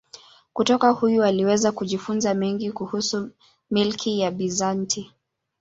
[0.53, 3.29] Kutoka huyu aliweza kujifunza mengi kuhusu
[3.71, 5.13] milki ya Bizanti.